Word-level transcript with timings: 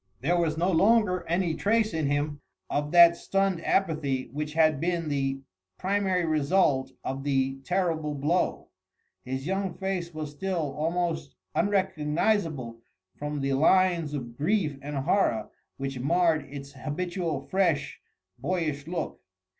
There 0.21 0.35
was 0.39 0.57
no 0.57 0.71
longer 0.71 1.23
any 1.27 1.53
trace 1.53 1.93
in 1.93 2.07
him 2.07 2.41
of 2.71 2.89
that 2.89 3.15
stunned 3.15 3.63
apathy 3.63 4.29
which 4.33 4.53
had 4.55 4.79
been 4.79 5.09
the 5.09 5.41
primary 5.77 6.25
result 6.25 6.91
of 7.03 7.23
the 7.23 7.57
terrible 7.65 8.15
blow. 8.15 8.69
His 9.23 9.45
young 9.45 9.75
face 9.75 10.11
was 10.11 10.31
still 10.31 10.73
almost 10.75 11.35
unrecognisable 11.53 12.79
from 13.15 13.41
the 13.41 13.53
lines 13.53 14.15
of 14.15 14.35
grief 14.35 14.79
and 14.81 14.95
horror 14.95 15.51
which 15.77 15.99
marred 15.99 16.51
its 16.51 16.71
habitual 16.73 17.39
fresh, 17.47 18.01
boyish 18.39 18.87
look. 18.87 19.21